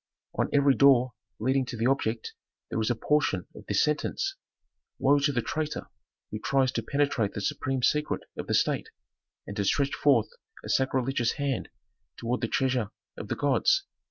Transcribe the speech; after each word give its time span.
"On 0.33 0.49
every 0.51 0.73
door 0.73 1.13
leading 1.39 1.63
to 1.67 1.77
the 1.77 1.85
object 1.85 2.33
there 2.71 2.81
is 2.81 2.89
a 2.89 2.95
portion 2.95 3.45
of 3.53 3.67
this 3.67 3.83
sentence: 3.83 4.35
'Woe 4.97 5.19
to 5.19 5.31
the 5.31 5.43
traitor 5.43 5.89
who 6.31 6.39
tries 6.39 6.71
to 6.71 6.81
penetrate 6.81 7.35
the 7.35 7.39
supreme 7.41 7.83
secret 7.83 8.23
of 8.35 8.47
the 8.47 8.55
state 8.55 8.89
and 9.45 9.55
to 9.57 9.63
stretch 9.63 9.93
forth 9.93 10.29
a 10.65 10.69
sacrilegious 10.69 11.33
hand 11.33 11.69
toward 12.17 12.41
the 12.41 12.47
treasure 12.47 12.89
of 13.15 13.27
the 13.27 13.35
gods. 13.35 13.83